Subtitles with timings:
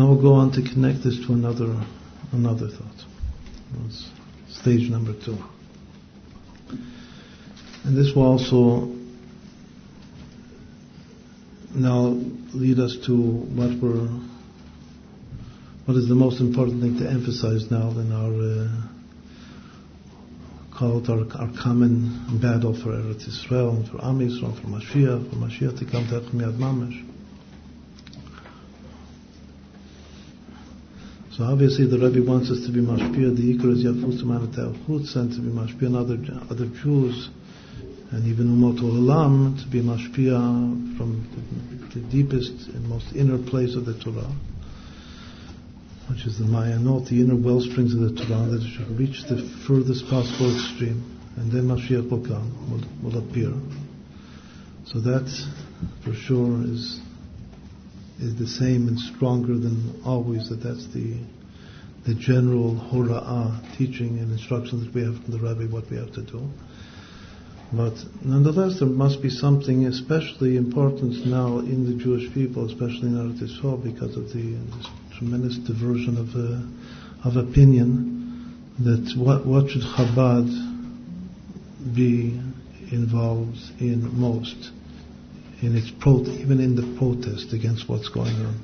[0.00, 1.78] Now we'll go on to connect this to another
[2.32, 3.04] another thought.
[3.74, 4.08] That's
[4.48, 5.36] stage number two.
[7.84, 8.96] And this will also
[11.74, 12.18] now
[12.54, 14.08] lead us to what we're
[15.84, 18.68] what is the most important thing to emphasize now in our uh,
[20.78, 25.36] call it our, our common battle for Eretz Israel, for Am Yisrael, for Mashiach, for
[25.36, 27.09] Mashiach to come to Miyad Mamash.
[31.40, 35.32] So obviously the Rebbe wants us to be mashpia, the Ikar is Yafus Chutz, and
[35.32, 36.18] to be mashpia other,
[36.50, 37.30] other Jews,
[38.10, 40.36] and even Umot Olam, to be mashpia
[40.98, 41.24] from
[41.88, 44.30] the, the, deepest and most inner place of the Torah,
[46.10, 49.24] which is the Mayanot, the inner well springs of the Torah, that it should reach
[49.24, 51.00] the furthest possible extreme,
[51.38, 53.54] and then Mashiach will come, will, will appear.
[54.84, 55.24] So that,
[56.04, 57.00] for sure, is
[58.20, 61.16] is the same and stronger than always, that that's the
[62.06, 66.12] the general hora'ah teaching and instruction that we have from the Rabbi what we have
[66.14, 66.48] to do.
[67.72, 73.14] But nonetheless, there must be something especially important now in the Jewish people, especially in
[73.14, 74.58] Eretz Yisrael, because of the
[75.16, 78.16] tremendous diversion of uh, of opinion.
[78.80, 80.48] That what what should Chabad
[81.94, 82.40] be
[82.90, 84.70] involved in most?
[85.62, 88.60] In its pro- even in the protest against what's going on.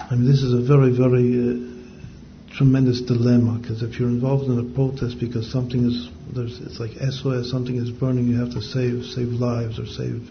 [0.00, 4.58] I mean, this is a very, very uh, tremendous dilemma because if you're involved in
[4.58, 9.04] a protest because something is it's like SOS, something is burning, you have to save
[9.04, 10.30] save lives or save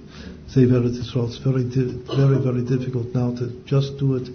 [0.50, 1.30] save Eretz Yisrael.
[1.30, 4.30] It's very di- very very difficult now to just do it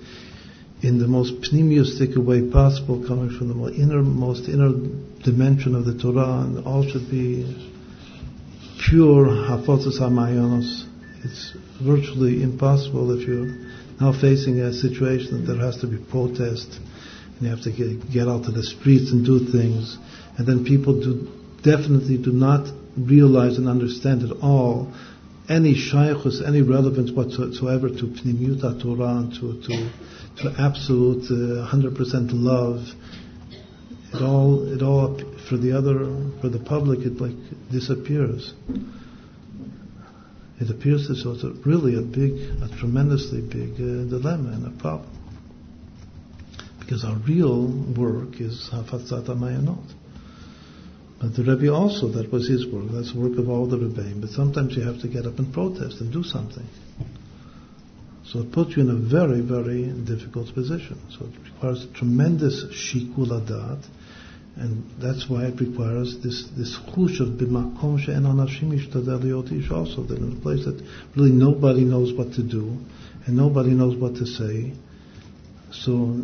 [0.83, 4.71] in the most pneumistic way possible, coming from the most innermost inner
[5.25, 7.76] dimension of the Torah, and all should be
[8.89, 10.87] pure hafotzas hamayonos,
[11.25, 13.47] it's virtually impossible if you're
[14.01, 16.79] now facing a situation that there has to be protest
[17.37, 19.99] and you have to get, get out to the streets and do things,
[20.39, 21.27] and then people do
[21.63, 24.93] definitely do not realize and understand at all
[25.49, 29.91] any shaykhus, any relevance whatsoever to pnimiut Torah, to, to,
[30.43, 32.81] to absolute uh, 100% love.
[34.17, 35.19] It all, it all
[35.49, 35.99] for the other,
[36.41, 37.35] for the public, it like
[37.71, 38.55] disappears.
[40.59, 42.33] It appears as though it's a really a big,
[42.63, 45.11] a tremendously big uh, dilemma and a problem.
[46.81, 49.93] Because our real work is Hafatzat Mayanot.
[51.21, 54.21] But the Rebbe also, that was his work, that's the work of all the Rebbeim.
[54.21, 56.67] But sometimes you have to get up and protest and do something.
[58.25, 61.01] So it puts you in a very, very difficult position.
[61.11, 63.85] So it requires tremendous shikul adat,
[64.57, 70.19] and that's why it requires this this chush of b'makom she'en anashim ishtadel also that
[70.19, 70.83] in a place that
[71.15, 72.79] really nobody knows what to do
[73.27, 74.73] and nobody knows what to say.
[75.73, 76.21] So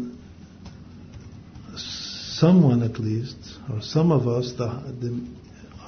[1.77, 3.37] someone at least,
[3.71, 4.67] or some of us, the,
[5.01, 5.27] the,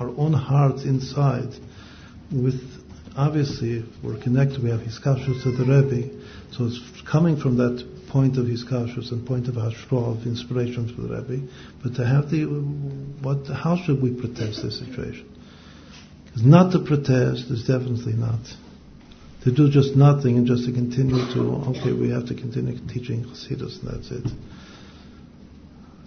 [0.00, 1.54] our own hearts inside,
[2.32, 2.60] with
[3.16, 6.20] obviously we're connected, we have hiskashus to the Rebbe,
[6.52, 6.80] so it's
[7.10, 11.08] coming from that point of his kashus and point of hashra of inspiration for the
[11.16, 11.48] Rebbe,
[11.82, 15.28] but to have the what how should we protest this situation?
[16.24, 18.38] Because not to protest is definitely not.
[19.42, 23.24] To do just nothing and just to continue to okay, we have to continue teaching
[23.24, 24.30] Chassidus and that's it.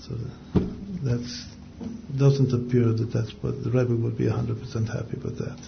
[0.08, 0.16] So
[1.04, 1.28] that
[2.18, 5.60] doesn't appear that that's what the Rebbe would be 100% happy with that.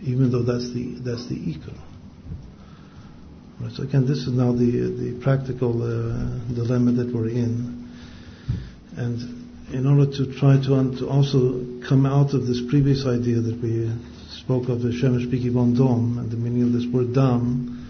[0.00, 1.78] Even though that's the that's the ikar.
[3.74, 7.90] So again, this is now the the practical uh, dilemma that we're in,
[8.96, 13.40] and in order to try to, un- to also come out of this previous idea
[13.40, 13.90] that we
[14.28, 17.88] spoke of the Shemesh Biki Dom and the meaning of this word Dam,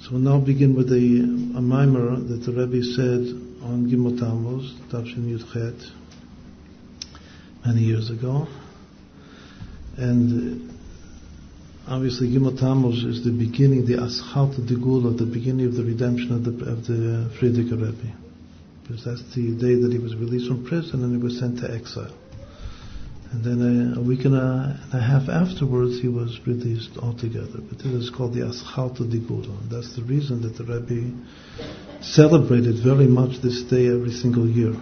[0.00, 3.20] so we'll now begin with a, a mimer that the Rebbe said
[3.62, 5.90] on Gimel Tammuz, Tavshin Yudchet,
[7.64, 8.48] many years ago,
[9.96, 10.69] and
[11.88, 16.44] obviously Gimel Tammuz is the beginning, the Aschat Geula, the beginning of the redemption of
[16.44, 18.14] the, of the Frierdiker Rebbe.
[18.82, 21.70] Because that's the day that he was released from prison and he was sent to
[21.72, 22.12] exile.
[23.32, 27.60] And then a, a week and a, and a, half afterwards, he was released altogether.
[27.62, 29.56] But this is called the Aschalta Gula.
[29.60, 31.16] And that's the reason that the Rebbe
[32.02, 34.74] celebrated very much this day every single year.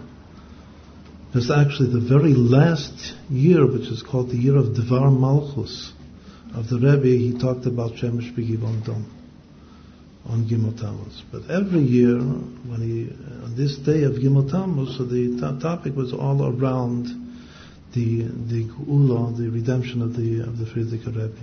[1.35, 5.93] It's actually the very last year, which is called the year of Devar Malchus
[6.55, 9.06] of the Rebbe, he talked about Shemesh B'Givon Dom
[10.27, 11.23] on Gimel Tammuz.
[11.33, 13.11] But every year, when he
[13.45, 17.06] on this day of Gimel Tammuz, so the t- topic was all around
[17.95, 21.39] the the Geula, the redemption of the of the Frierdiker Rebbe.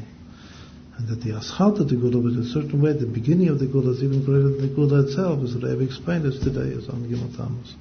[0.98, 3.66] And that the Aschat of the Geula was a certain way, the beginning of the
[3.66, 6.88] Geula is even greater than the Gula itself, as the Rebbe explained us today, as
[6.90, 7.76] on Gimel Tammuz.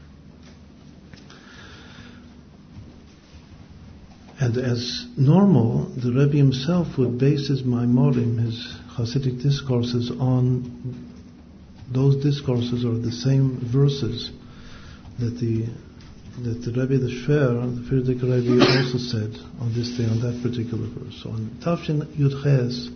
[4.45, 11.09] And as normal, the Rebbe himself would base his Maimorim, his Hasidic discourses, on
[11.91, 14.31] those discourses or the same verses
[15.19, 15.65] that the
[16.43, 20.43] that the Rebbe the Shver, the Frierdiker Rebbe, also said on this day, on that
[20.43, 21.25] particular verse.
[21.25, 22.91] On Tafshin Yud Ches,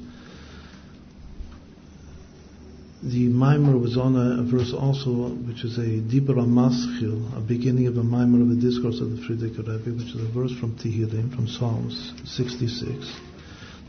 [3.02, 7.86] the mimer was on a, a, verse also, which is a Dibra Maschil, a beginning
[7.86, 10.76] of a mimer of a discourse of the Frierdiker Rebbe, which is a verse from
[10.76, 13.16] Tehillim, from Psalms 66,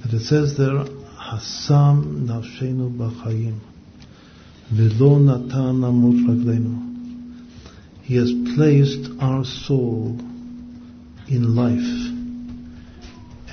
[0.03, 0.85] that it says there,
[1.17, 3.59] Hasam nafshenu b'chayim,
[4.73, 6.85] v'lo natan raglenu.
[8.03, 10.19] He has placed our soul
[11.27, 12.09] in life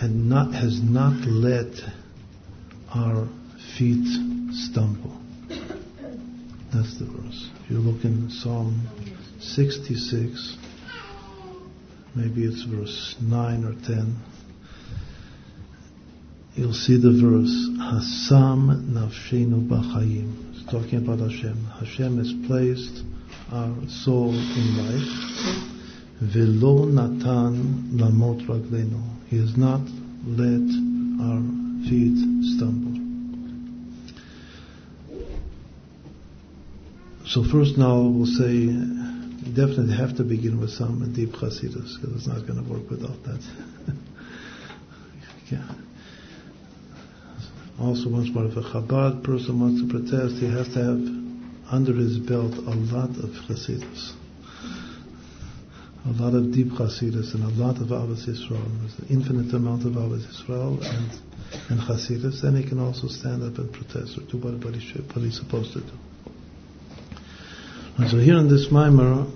[0.03, 1.73] and not, has not let
[2.95, 3.29] our
[3.77, 4.07] feet
[4.53, 5.16] stumble.
[6.73, 7.51] That's the verse.
[7.65, 8.87] If you look in Psalm
[9.41, 10.57] 66,
[12.15, 14.17] maybe it's verse 9 or 10,
[16.55, 20.55] you'll see the verse, Hasam nafshenu b'chayim.
[20.55, 21.65] It's talking about Hashem.
[21.79, 23.05] Hashem has placed
[23.53, 25.67] our soul in life.
[26.21, 29.03] Velo natan lamot raglenu.
[29.29, 29.81] He has not
[30.27, 30.67] let
[31.21, 31.43] our
[31.89, 32.17] feet
[32.57, 32.96] stumble.
[37.27, 38.67] So first now we'll say
[39.53, 43.23] definitely have to begin with some deep chasidus because it's not going to work without
[43.25, 43.43] that.
[45.51, 45.75] yeah.
[47.81, 51.03] Also, once more, if a Chabad person wants to protest, he has to have
[51.71, 54.13] under his belt a lot of chasidus,
[56.07, 58.65] a lot of deep chasidus, and a lot of Ahavas Yisrael.
[58.81, 61.11] There's an infinite amount of Ahavas Yisrael and
[61.71, 62.41] and chasidus.
[62.43, 65.81] Then he can also stand up and protest or do what, what he's supposed to
[65.81, 65.93] do.
[67.99, 69.27] And so here in this mimer,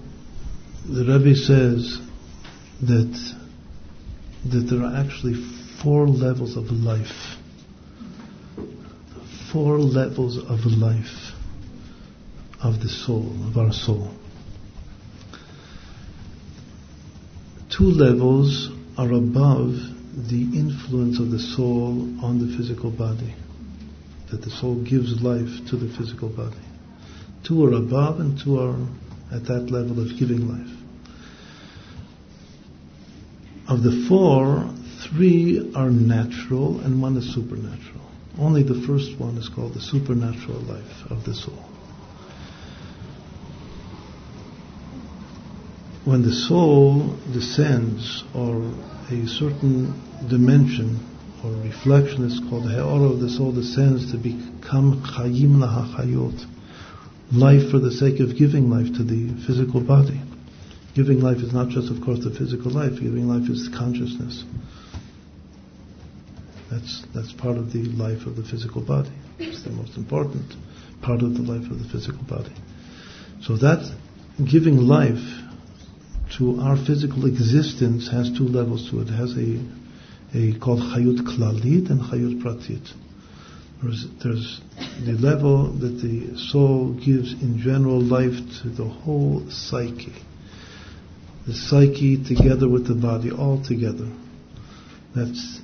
[0.87, 1.99] the Rebbe says
[2.83, 3.37] that
[4.45, 5.35] that there are actually
[5.83, 7.37] four levels of life.
[9.53, 11.33] Four levels of life
[12.63, 14.11] of the soul, of our soul.
[17.71, 18.69] Two levels
[18.99, 19.73] are above
[20.29, 23.35] the influence of the soul on the physical body.
[24.31, 26.57] That the soul gives life to the physical body.
[27.45, 28.77] Two are above and two are
[29.33, 30.77] at that level of giving life.
[33.69, 34.69] Of the four,
[35.09, 38.01] three are natural and one is supernatural.
[38.39, 41.65] Only the first one is called the supernatural life of the soul.
[46.05, 48.73] When the soul descends or
[49.11, 49.95] a certain
[50.29, 51.07] dimension
[51.45, 56.47] or reflection is called the of the soul descends to become Chayim Lahachayot
[57.33, 60.21] life for the sake of giving life to the physical body.
[60.95, 62.95] Giving life is not just, of course, the physical life.
[63.01, 64.45] Giving life is consciousness.
[66.71, 69.11] That's that's part of the life of the physical body.
[69.39, 70.55] It's the most important
[71.03, 72.55] part of the life of the physical body.
[73.43, 73.91] So that
[74.39, 75.23] giving life
[76.39, 79.09] to our physical existence has two levels to it.
[79.09, 79.59] It has a
[80.33, 82.93] a called chayut klalit and chayut pratit.
[83.83, 84.61] There's,
[85.05, 90.13] the level that the soul gives in general life to the whole psyche.
[91.47, 94.09] The psyche together with the body, all together.
[95.17, 95.61] That's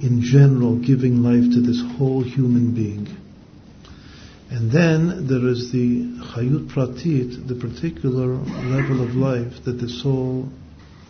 [0.00, 3.06] in general giving life to this whole human being.
[4.50, 10.50] And then there is the chayut pratit, the particular level of life that the soul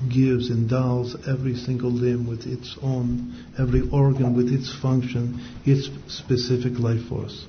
[0.09, 6.79] gives, endows every single limb with its own, every organ with its function, its specific
[6.79, 7.47] life force,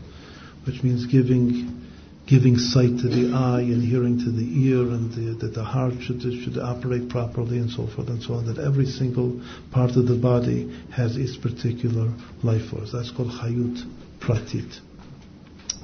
[0.66, 1.82] which means giving
[2.26, 5.94] giving sight to the eye and hearing to the ear and the, that the heart
[6.00, 9.42] should, should operate properly and so forth and so on, that every single
[9.72, 12.92] part of the body has its particular life force.
[12.94, 13.84] That's called chayut
[14.22, 14.80] pratit.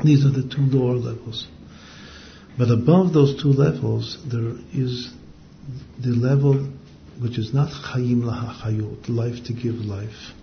[0.03, 1.45] These are the two lower levels.
[2.57, 5.11] But above those two levels, there is
[5.99, 6.67] the level
[7.19, 10.33] which is not chayim lahachayot, life to give life,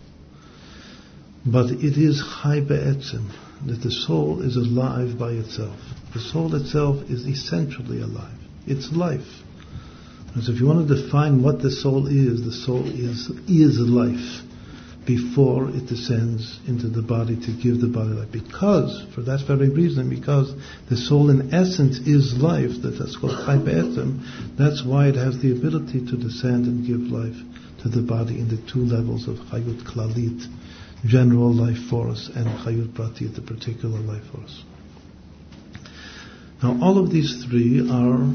[1.45, 3.31] but it is chay be'etzim,
[3.67, 5.79] that the soul is alive by itself.
[6.13, 8.39] The soul itself is essentially alive.
[8.67, 9.43] It's life.
[10.35, 13.79] And so if you want to define what the soul is, the soul is, is
[13.79, 14.46] life
[15.07, 18.33] before it descends into the body to give the body life.
[18.33, 20.53] Because, for that very reason, because
[20.91, 23.57] the soul in essence is life, that, that's called Chai
[24.59, 27.37] that's why it has the ability to descend and give life
[27.83, 30.45] to the body in the two levels of Chayut Klalit,
[31.07, 34.65] general life force, and Chayut Pratit, the particular life force.
[36.63, 38.27] Now, all of these three are,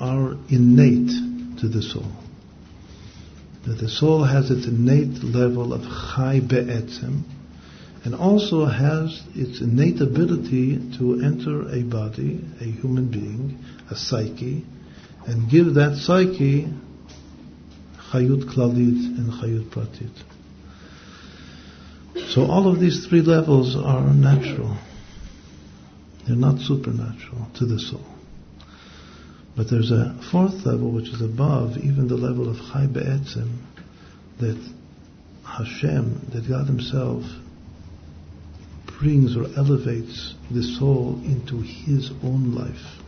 [0.00, 2.12] are innate to the soul.
[3.66, 7.24] That the soul has its innate level of Chai Be'etzem,
[8.04, 13.58] and also has its innate ability to enter a body, a human being,
[13.90, 14.64] a psyche,
[15.26, 16.68] and give that psyche
[18.10, 20.10] Chayut Klalit and Chayut Pratit.
[22.32, 24.76] So all of these three levels are natural.
[26.26, 28.17] They're not supernatural to the soul.
[29.58, 33.56] But there's a fourth level which is above even the level of Chai Be'etzem
[34.38, 34.56] that
[35.42, 37.24] Hashem, that God Himself
[39.00, 43.00] brings or elevates the soul into His own life,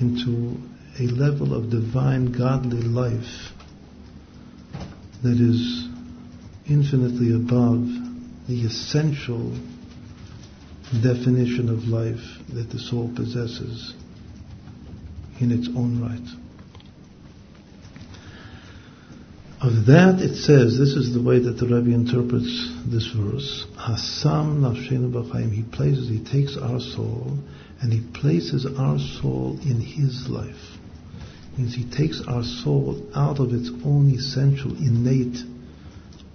[0.00, 0.60] into
[1.00, 3.54] a level of divine godly life
[5.22, 5.88] that is
[6.66, 7.88] infinitely above
[8.46, 9.50] the essential
[11.02, 12.20] definition of life
[12.50, 13.94] that the soul possesses
[15.40, 16.48] in its own right.
[19.60, 24.60] Of that it says, this is the way that the Rebbe interprets this verse, Hasam
[24.60, 27.36] nafshenu b'chaim, he places, he takes our soul
[27.80, 30.78] and he places our soul in his life.
[31.56, 35.38] Means he takes our soul out of its own essential innate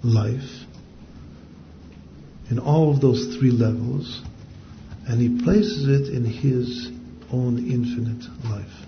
[0.02, 0.66] life
[2.50, 4.20] in all of those three levels
[5.08, 6.90] and he places it in his
[7.32, 8.86] own infinite life.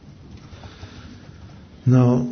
[1.86, 2.26] Now,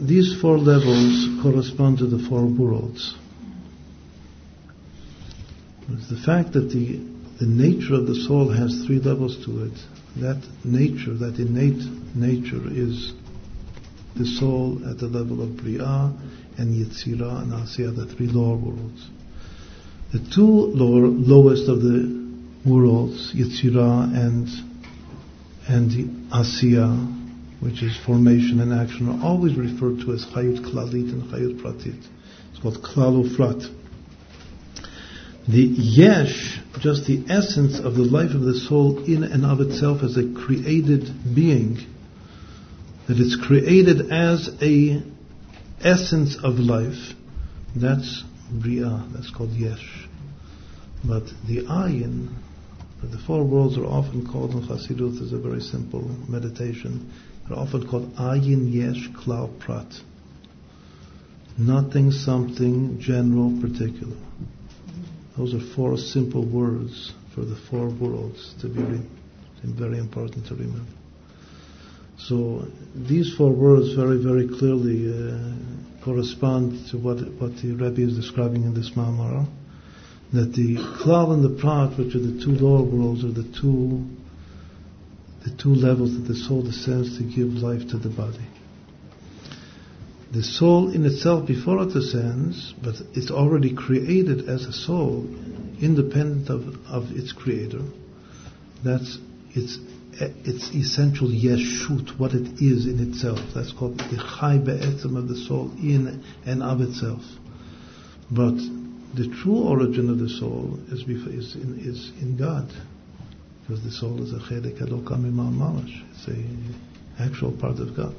[0.00, 3.14] these four levels correspond to the four worlds.
[5.92, 6.98] It's the fact that the,
[7.38, 9.72] the nature of the soul has three levels to it.
[10.20, 11.82] That nature, that innate
[12.16, 13.12] nature is
[14.16, 16.10] the soul at the level of Briah
[16.58, 19.08] and Yetzirah and Asiyah, the three lower worlds.
[20.12, 22.26] The two lower, lowest of the
[22.64, 24.48] worlds, Yetzirah and
[25.68, 27.15] and Asiyah,
[27.60, 32.06] which is formation and action, are always referred to as Chayut Klalit and Chayut Pratit.
[32.50, 33.72] It's called Klal Ufrat.
[35.48, 40.02] The Yesh, just the essence of the life of the soul in and of itself
[40.02, 41.78] as a created being,
[43.06, 45.02] that it's created as a
[45.80, 47.14] essence of life,
[47.76, 50.08] that's Bria, that's called Yesh.
[51.04, 52.34] But the Ayin,
[53.02, 57.12] the four worlds are often called in Chassidut as a very simple meditation.
[57.48, 59.86] They're often called Ayin Yesh Klal Prat.
[61.58, 64.16] Nothing, something, general, particular.
[65.38, 69.08] Those are four simple words for the four worlds to be re-
[69.64, 70.90] very important to remember.
[72.18, 78.16] So these four words very, very clearly uh, correspond to what, what the Rebbe is
[78.16, 79.46] describing in this Ma'amara
[80.32, 84.04] that the klal and the prat, which are the two lower worlds, are the two
[85.46, 88.44] the two levels that the soul descends to give life to the body.
[90.32, 95.24] The soul in itself, before it descends, but it's already created as a soul,
[95.80, 97.82] independent of, of its creator.
[98.84, 99.18] That's
[99.54, 99.78] its
[100.18, 103.38] its essential yeshut, what it is in itself.
[103.54, 107.22] That's called the chai be'etzem of the soul in and of itself.
[108.30, 108.56] But
[109.14, 112.72] the true origin of the soul is, is, in, is in God.
[113.66, 116.04] Because the soul is a chedek elokam mamash.
[116.12, 118.14] It's a actual part of God.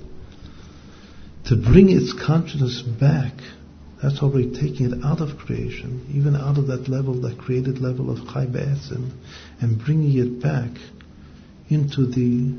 [1.45, 3.33] To bring its consciousness back,
[4.03, 8.11] that's already taking it out of creation, even out of that level, that created level
[8.11, 9.11] of chai be'etzim,
[9.61, 10.71] and bringing it back
[11.69, 12.53] into the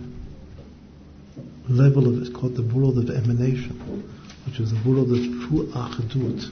[1.68, 3.76] level of, it's called the world of emanation,
[4.46, 6.50] which is the world of true achdut,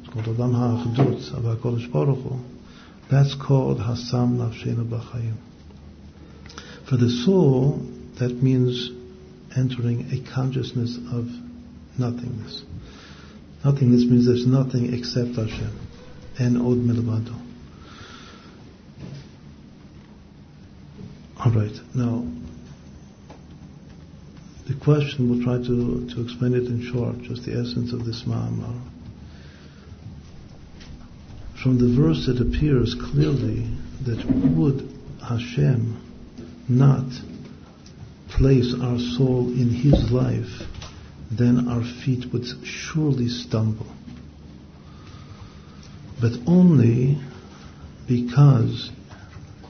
[0.00, 2.40] It's called Olam HaAchdut of HaKadosh Baruch Hu,
[3.10, 5.36] that's called Hasam Nafshenu B'Chayim.
[6.88, 7.78] For the soul,
[8.18, 8.90] that means
[9.56, 11.28] entering a consciousness of
[11.98, 12.62] nothingness.
[13.64, 15.78] Nothingness means there's nothing except Hashem
[16.38, 17.40] and Od Milvado.
[21.38, 22.26] All right, now
[24.66, 28.22] the question, we'll try to, to explain it in short, just the essence of this
[28.22, 28.80] Ma'amar.
[31.62, 33.66] From the verse it appears clearly
[34.04, 34.88] that would
[35.22, 36.03] Hashem
[36.68, 37.04] not
[38.28, 40.62] place our soul in His life,
[41.30, 43.86] then our feet would surely stumble.
[46.20, 47.18] But only
[48.08, 48.90] because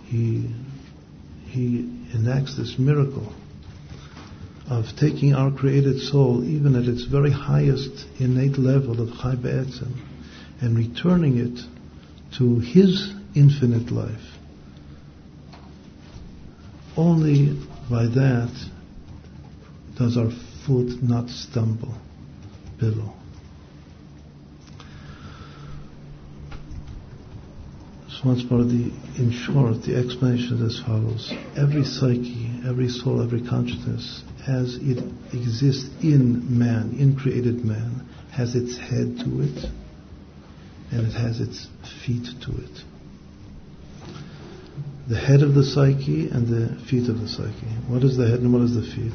[0.06, 0.50] He,
[1.46, 3.32] he enacts this miracle
[4.68, 9.92] of taking our created soul, even at its very highest innate level of Chai Be'etzim,
[10.60, 11.60] and returning it
[12.38, 14.33] to His infinite life.
[16.96, 17.58] Only
[17.90, 18.52] by that
[19.96, 20.30] does our
[20.66, 21.94] foot not stumble
[22.78, 23.12] below.
[28.08, 31.32] So once more, the, in short, the explanation is as follows.
[31.56, 34.98] Every psyche, every soul, every consciousness, as it
[35.32, 39.70] exists in man, in created man, has its head to it,
[40.92, 41.66] and it has its
[42.04, 42.84] feet to it.
[45.06, 47.66] The head of the psyche and the feet of the psyche.
[47.88, 49.12] What is the head and what is the feet?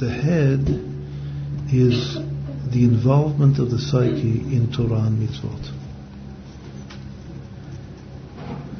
[0.00, 0.60] The head
[1.70, 2.16] is
[2.72, 5.70] the involvement of the psyche in Torah and mitzvot.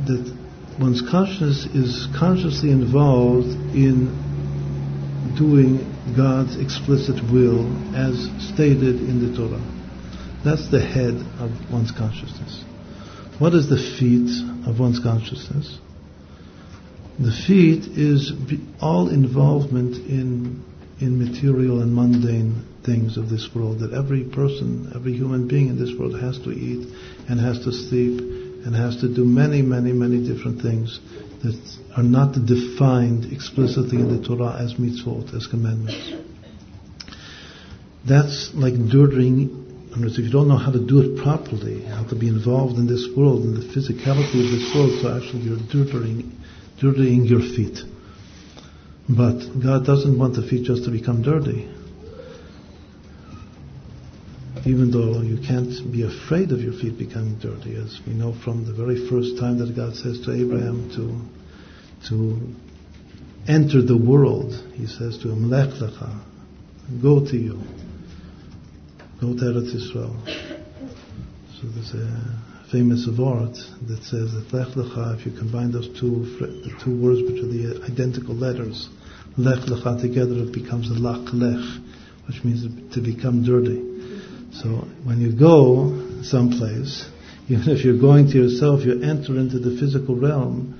[0.06, 0.36] That
[0.80, 4.16] one's consciousness is consciously involved in
[5.36, 5.84] doing
[6.16, 9.62] God's explicit will as stated in the Torah.
[10.44, 12.64] That's the head of one's consciousness.
[13.38, 14.30] What is the feet
[14.66, 15.78] of one's consciousness?
[17.22, 18.32] The feet is
[18.80, 20.64] all involvement in
[21.02, 25.78] in material and mundane things of this world that every person, every human being in
[25.78, 26.86] this world has to eat
[27.28, 28.20] and has to sleep
[28.64, 31.00] and has to do many, many, many different things
[31.42, 31.58] that
[31.96, 36.12] are not defined explicitly in the Torah as mitzvot, as commandments.
[38.06, 39.62] That's like dirtying
[39.94, 43.06] if you don't know how to do it properly, how to be involved in this
[43.14, 46.32] world, in the physicality of this world, so actually you're dirtying,
[46.80, 47.78] dirtying your feet.
[49.08, 51.68] But God doesn't want the feet just to become dirty.
[54.64, 58.64] Even though you can't be afraid of your feet becoming dirty, as we know from
[58.64, 62.38] the very first time that God says to Abraham to, to
[63.50, 66.20] enter the world, He says to him, Lech lecha,
[67.02, 67.60] go to you,
[69.20, 70.16] go to Eretz Israel.
[71.60, 73.52] So there's a famous word
[73.86, 77.46] that says that Lech Lecha, if you combine those two, the two words which are
[77.46, 78.88] the identical letters,
[79.36, 81.60] Lech Lecha together, it becomes a Lach Lech,
[82.26, 83.76] which means to become dirty.
[84.54, 87.06] So when you go someplace,
[87.48, 90.78] even if you're going to yourself, you enter into the physical realm,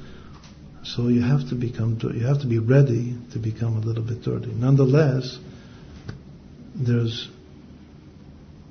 [0.85, 4.22] so you have to become, you have to be ready to become a little bit
[4.22, 4.50] dirty.
[4.50, 5.38] Nonetheless,
[6.74, 7.28] there's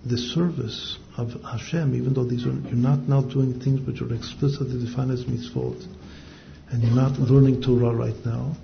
[0.03, 4.13] the service of Hashem, even though these are, you're not now doing things which are
[4.13, 5.85] explicitly defined as mitzvot,
[6.69, 8.55] and you're not learning Torah right now,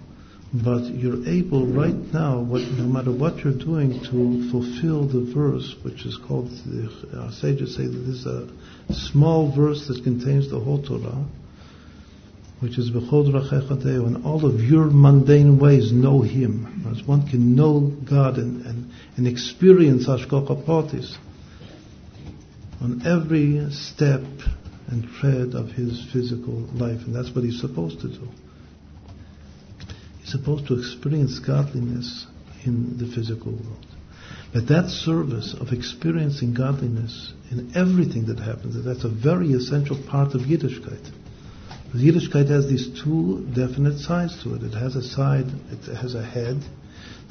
[0.53, 5.75] but you're able right now, what, no matter what you're doing, to fulfill the verse,
[5.83, 8.47] which is called, the, our sages say that this is a
[8.93, 11.25] small verse that contains the whole Torah,
[12.61, 16.85] which is B'chod Rachechateu, and all of your mundane ways know Him.
[16.89, 21.17] As one can know God and, and, and experience Hashgacha Pratis
[22.81, 24.21] on every step
[24.87, 28.27] and tread of his physical life, and that's what he's supposed to do.
[30.19, 32.25] He's supposed to experience godliness
[32.65, 33.85] in the physical world.
[34.53, 40.35] But that service of experiencing godliness in everything that happens, that's a very essential part
[40.35, 41.11] of Yiddishkeit.
[41.85, 44.63] Because Yiddishkeit has these two definite sides to it.
[44.63, 46.61] It has a side, it has a head,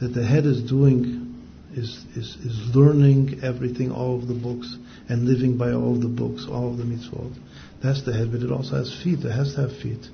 [0.00, 1.26] that the head is doing
[1.72, 4.76] is, is, is learning everything, all of the books,
[5.08, 7.32] and living by all of the books, all of the mitzvot.
[7.82, 9.20] That's the head, but it also has feet.
[9.20, 10.08] It has to have feet.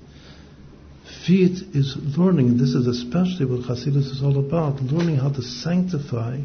[1.26, 6.40] Feet is learning, this is especially what Hasidus is all about, learning how to sanctify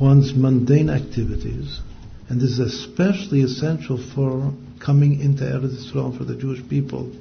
[0.00, 1.80] one's mundane activities.
[2.28, 4.52] And this is especially essential for
[4.84, 7.12] coming into Eretz Israel for the Jewish people,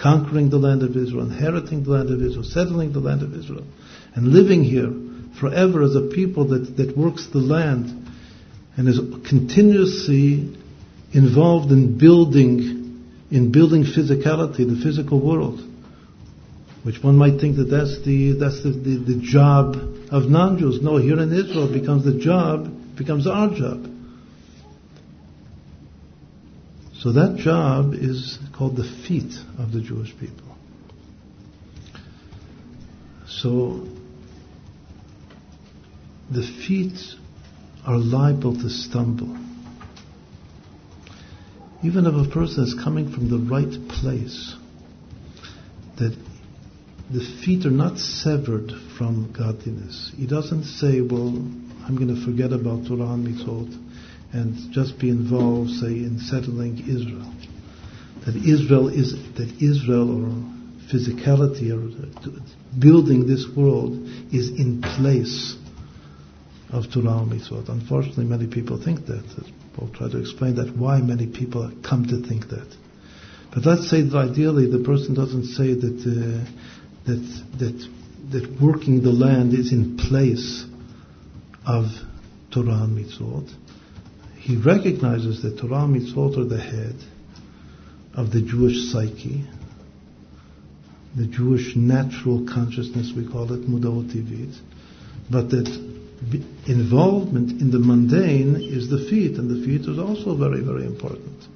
[0.00, 3.64] conquering the land of Israel, inheriting the land of Israel, settling the land of Israel,
[4.14, 4.92] and living here
[5.38, 8.09] forever as a people that, that works the land
[8.80, 10.56] and is continuously
[11.12, 15.60] involved in building in building physicality, the physical world.
[16.82, 19.76] Which one might think that that's the that's the, the, the job
[20.10, 20.80] of non-Jews.
[20.80, 23.84] No, here in Israel becomes the job, becomes our job.
[27.00, 30.56] So that job is called the feet of the Jewish people.
[33.26, 33.86] So
[36.30, 36.98] the feet
[37.86, 39.36] are liable to stumble.
[41.82, 44.54] Even if a person is coming from the right place,
[45.96, 46.16] that
[47.10, 50.12] the feet are not severed from godliness.
[50.16, 53.74] He doesn't say, well, I'm going to forget about Torah and Mitzvot
[54.32, 57.34] and just be involved, say, in settling Israel.
[58.26, 60.28] That Israel is, that Israel or
[60.92, 61.90] physicality or
[62.78, 63.92] building this world
[64.32, 65.56] is in place
[66.72, 67.68] of Torah Mitzvot.
[67.68, 69.24] Unfortunately, many people think that.
[69.78, 72.76] We'll try to explain that why many people come to think that.
[73.54, 76.50] But let's say that ideally the person doesn't say that uh,
[77.06, 77.88] that that
[78.32, 80.64] that working the land is in place
[81.66, 81.86] of
[82.52, 83.52] Torah and Mitzvot.
[84.36, 86.96] He recognizes that Torah and Mitzvot are the head
[88.14, 89.44] of the Jewish psyche,
[91.16, 94.58] the Jewish natural consciousness, we call it Tivit,
[95.30, 95.68] but that
[96.66, 101.48] involvement in the mundane is the feet, and the feet is also very, very important.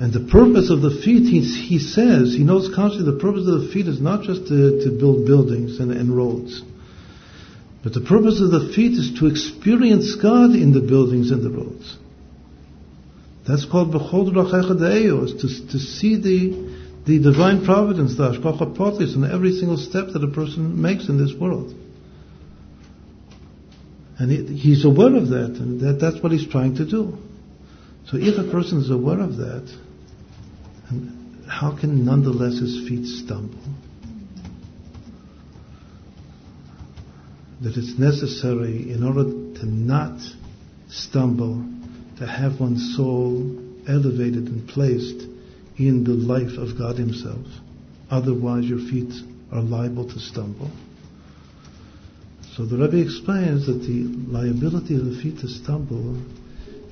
[0.00, 3.62] And the purpose of the feet, he, he says, he knows constantly the purpose of
[3.62, 6.62] the feet is not just to, to build buildings and, and roads.
[7.84, 11.50] But the purpose of the feet is to experience God in the buildings and the
[11.50, 11.98] roads.
[13.46, 14.30] That's called Bechol
[15.24, 20.08] is to, to see the, the divine providence, the Ashkocha Protis, in every single step
[20.12, 21.74] that a person makes in this world.
[24.22, 27.18] And he, he's aware of that, and that, that's what he's trying to do.
[28.06, 29.68] So if a person is aware of that,
[31.48, 33.58] how can nonetheless his feet stumble?
[37.62, 40.20] That it's necessary in order to not
[40.88, 41.68] stumble,
[42.18, 43.58] to have one's soul
[43.88, 45.26] elevated and placed
[45.78, 47.44] in the life of God Himself.
[48.08, 49.12] Otherwise, your feet
[49.50, 50.70] are liable to stumble.
[52.56, 56.20] So the Rebbe explains that the liability of the feet to stumble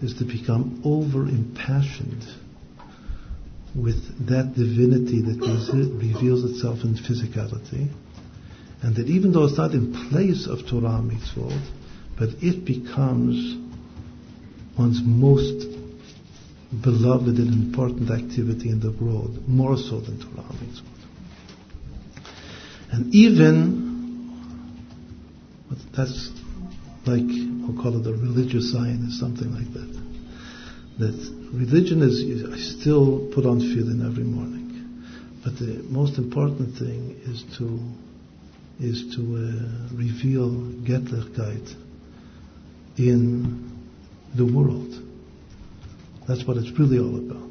[0.01, 2.25] is to become over impassioned
[3.75, 5.38] with that divinity that
[6.01, 7.90] reveals itself in physicality,
[8.83, 11.61] and that even though it's not in place of Torah mitzvot,
[12.18, 13.59] but it becomes
[14.79, 15.68] one's most
[16.83, 20.87] beloved and important activity in the world, more so than Torah mitzvot.
[22.92, 23.89] And even
[25.97, 26.31] that's
[27.07, 30.01] like we'll call it a religious sign or something like that.
[30.99, 35.05] That religion is I still put on tefillin every morning,
[35.43, 37.79] but the most important thing is to
[38.81, 40.51] is to uh, reveal
[40.88, 41.75] Göttlichkeit
[42.97, 43.71] in
[44.35, 44.95] the world.
[46.27, 47.51] That's what it's really all about.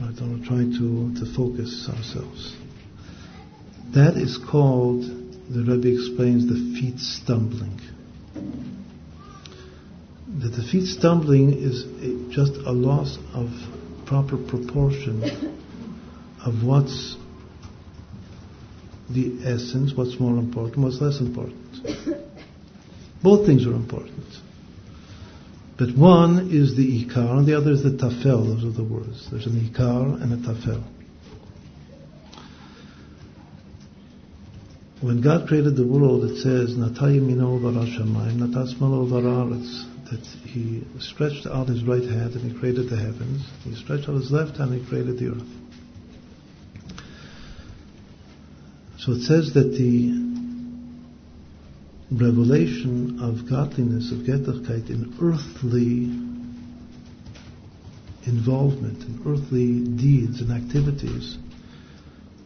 [0.00, 2.54] Right, I'm trying to, to focus ourselves.
[3.94, 7.80] That is called, the Rebbe explains, the feet stumbling
[10.40, 11.84] that the feet stumbling is
[12.30, 13.48] just a loss of
[14.06, 15.22] proper proportion
[16.44, 17.16] of what's
[19.10, 21.56] the essence, what's more important, what's less important.
[23.22, 24.24] Both things are important.
[25.76, 28.46] But one is the ikar and the other is the tafel.
[28.46, 29.28] Those are the words.
[29.30, 30.84] There's an ikar and a tafel.
[35.00, 36.74] When God created the world, it says,
[40.10, 43.46] that he stretched out his right hand and he created the heavens.
[43.62, 45.46] He stretched out his left hand and he created the earth.
[48.98, 50.26] So it says that the
[52.10, 56.10] revelation of godliness, of Göttlichkeit in earthly
[58.26, 61.38] involvement, in earthly deeds and activities,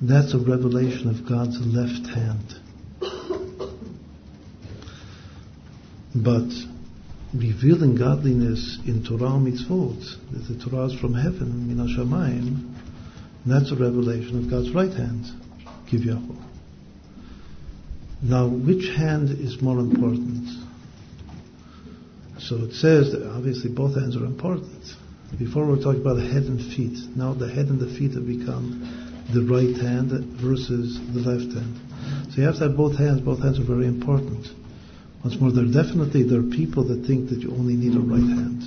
[0.03, 2.55] that's a revelation of God's left hand.
[6.15, 6.51] But
[7.33, 10.03] revealing godliness in Torah mitzvot,
[10.49, 12.75] the Torah is from heaven, min hashamayim,
[13.47, 15.25] that's a revelation of God's right hand,
[15.91, 16.37] kivyachol.
[18.23, 20.49] Now, which hand is more important?
[22.38, 24.83] So it says that obviously both hands are important.
[25.38, 27.17] Before we were talking about the head and feet.
[27.17, 31.79] Now the head and the feet have become the right hand versus the left hand.
[32.31, 33.21] So you have to have both hands.
[33.21, 34.47] Both hands are very important.
[35.25, 38.19] Once more, there definitely there are people that think that you only need a right
[38.19, 38.63] hand.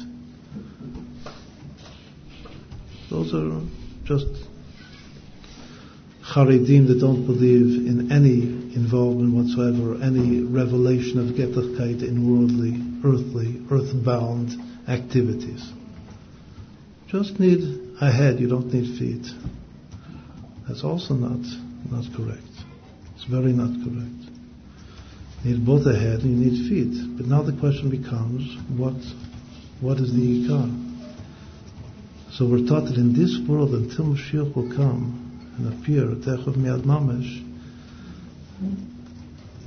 [3.09, 3.61] Those are
[4.05, 4.27] just
[6.23, 8.41] Haredim that don't believe in any
[8.75, 14.51] involvement whatsoever, any revelation of Göttlichkeit in worldly, earthly, earthbound
[14.87, 15.63] activities.
[17.07, 17.61] Just need
[18.01, 19.25] a head, you don't need feet.
[20.67, 21.45] That's also not,
[21.91, 22.41] not correct.
[23.15, 24.31] It's very not correct.
[25.43, 27.17] You need both a head and you need feet.
[27.17, 28.97] But now the question becomes, what,
[29.79, 30.81] what is the Ikar?
[32.33, 36.81] So we're taught that in this world, until Mashiach will come and appear, Techov Miad
[36.81, 37.43] Mamash,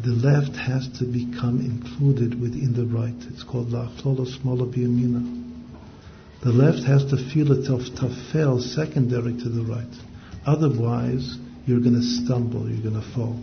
[0.05, 3.15] the left has to become included within the right.
[3.31, 5.45] It's called La'achlola Smola Biyamina.
[6.43, 10.08] The left has to feel itself tafel, secondary to the right.
[10.49, 13.37] Otherwise, you're going to stumble, you're going to fall.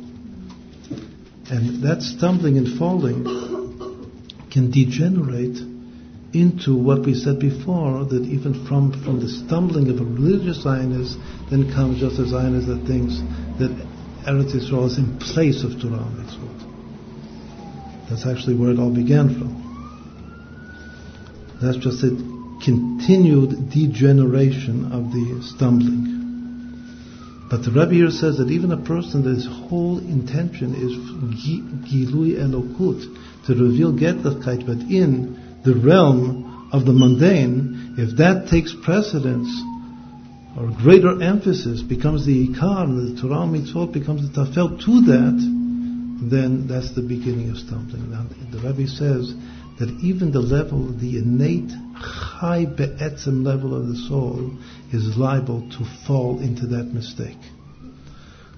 [1.51, 3.23] And that stumbling and falling
[4.51, 5.59] can degenerate
[6.33, 11.15] into what we said before, that even from, from the stumbling of a religious Zionist,
[11.51, 13.21] then comes just a Zionist that thinks
[13.59, 13.69] that
[14.25, 16.57] Eretz Yisrael is in place of Torah and Mitzvot.
[18.09, 19.61] That's actually where it all began from.
[21.61, 22.09] That's just a
[22.65, 26.14] continued degeneration of the stumbling.
[27.49, 30.97] But the Rebbe here says that even a person that his whole intention is
[31.85, 38.73] Gilui Elokut, to reveal Göttlichkeit, but in the realm of the mundane, if that takes
[38.83, 39.47] precedence
[40.57, 45.37] or greater emphasis becomes the Ikar, and the Torah Mitzvot becomes the Tafel to that,
[46.29, 48.09] then that's the beginning of stumbling.
[48.09, 49.33] Now, the Rebbe says
[49.79, 54.51] that even the level, the innate high be'etzem level of the soul
[54.91, 57.37] is liable to fall into that mistake.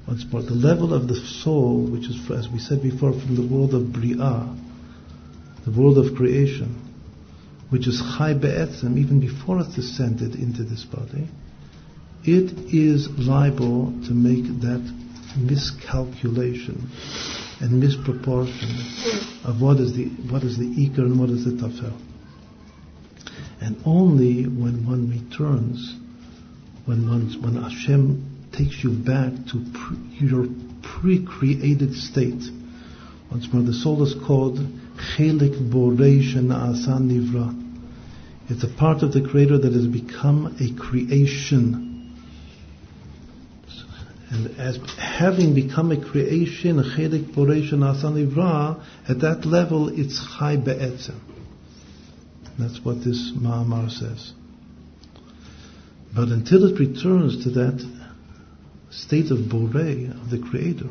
[0.07, 3.53] Once more, the level of the soul, which is, as we said before, from the
[3.53, 4.55] world of Bri'ah,
[5.65, 6.81] the world of creation,
[7.69, 11.27] which is high Be'etzem, even before it's descended into this body,
[12.23, 14.81] it is liable to make that
[15.35, 16.89] miscalculation
[17.59, 21.95] and misproportion of what is the what is the ikar and what is the tafel.
[23.59, 25.95] And only when one returns,
[26.85, 30.45] when one, when Hashem takes you back to pre, your
[30.83, 32.43] pre-created state,
[33.31, 37.63] once more the soul is called Chelik Borei Na'asan Nivra.
[38.49, 41.86] It's a part of the Creator that has become a creation.
[44.29, 50.57] And as having become a creation, Chelik Borei Na'asan Nivra, at that level it's Chai
[50.57, 51.19] Be'etzem.
[52.59, 54.33] That's what this Ma'amar says.
[56.13, 57.87] But until it returns to that
[58.89, 60.89] state of Borei, of the Creator,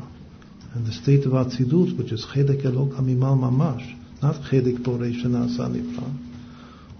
[0.73, 5.69] and the state of Atzilut, which is Chedek Elok Hamimal Mamash, not Chedek Borei Shanasa
[5.69, 6.23] Nifra.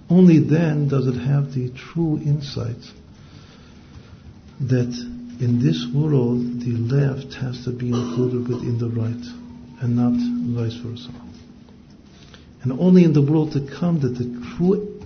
[0.09, 2.83] Only then does it have the true insight
[4.59, 9.25] that in this world the left has to be included within the right
[9.81, 10.13] and not
[10.57, 11.11] vice versa.
[12.63, 14.99] And only in the world to come that the true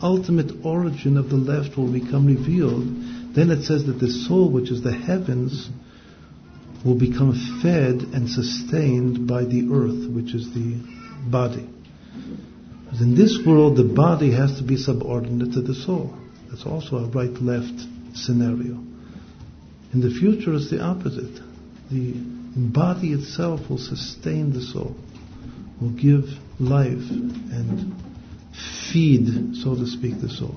[0.00, 3.34] ultimate origin of the left will become revealed.
[3.34, 5.68] Then it says that the soul, which is the heavens,
[6.84, 10.80] will become fed and sustained by the earth, which is the
[11.30, 11.68] body.
[12.84, 16.14] Because in this world, the body has to be subordinate to the soul.
[16.50, 18.91] That's also a right-left scenario.
[19.92, 21.40] In the future, it's the opposite.
[21.90, 22.14] The
[22.56, 24.96] body itself will sustain the soul,
[25.80, 26.24] will give
[26.58, 27.94] life and
[28.92, 30.56] feed, so to speak, the soul.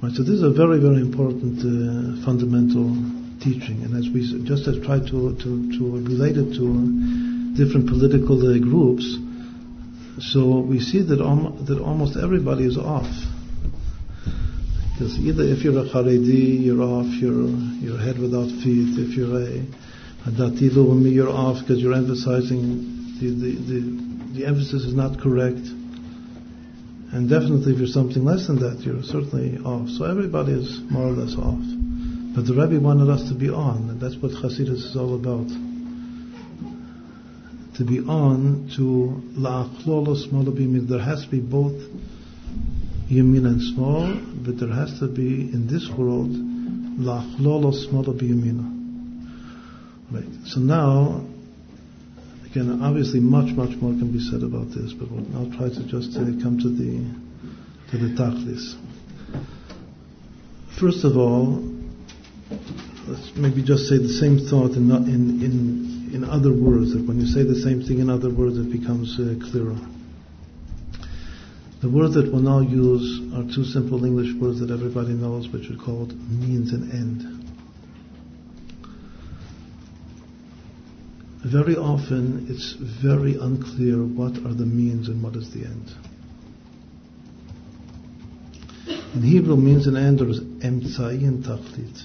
[0.00, 2.94] So this is a very, very important uh, fundamental
[3.42, 8.38] teaching, and as we just as try to, to, to relate it to different political
[8.38, 9.04] uh, groups,
[10.20, 13.10] so we see that, om- that almost everybody is off.
[14.98, 17.46] Because either if you're a Haredi, you're off, you're,
[17.78, 18.98] you're head without feet.
[18.98, 19.62] If you're a,
[20.26, 25.20] a Dati Leumi, you're off because you're emphasizing the, the, the, the emphasis is not
[25.20, 25.62] correct.
[27.14, 29.88] And definitely if you're something less than that, you're certainly off.
[29.90, 31.62] So everybody is more or less off.
[32.34, 35.46] But the Rebbe wanted us to be on, and that's what Hasidus is all about.
[37.76, 40.88] To be on to la'achlolos molabimid.
[40.88, 41.78] There has to be both
[43.10, 48.76] yamin and small, but there has to be in this world la'achlolos molabimina.
[50.10, 50.46] Right.
[50.46, 51.24] So now,
[52.46, 56.16] again, obviously much, much more can be said about this, but now try to just
[56.16, 57.28] uh, come to the
[57.90, 58.74] to the tachlis.
[60.78, 61.62] First of all,
[63.06, 67.18] let's maybe just say the same thought in, in, in, in other words, that when
[67.18, 69.76] you say the same thing in other words, it becomes uh, clearer.
[71.80, 75.70] The words that we'll now use are two simple English words that everybody knows, which
[75.70, 77.44] are called means and end.
[81.44, 85.94] Very often it's very unclear what are the means and what is the end.
[89.14, 92.04] In Hebrew, means and end are emtzai and tachlit.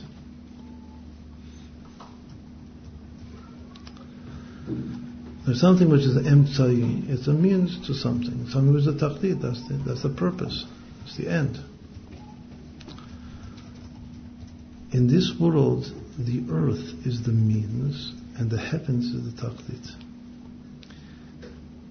[5.45, 7.09] There's something which is emtzai.
[7.09, 8.47] It's a means to something.
[8.49, 9.41] Something which is a tachlit.
[9.41, 10.65] That's the, that's the purpose.
[11.05, 11.59] It's the end.
[14.93, 15.85] In this world,
[16.17, 19.95] the earth is the means and the heavens is the tachlit.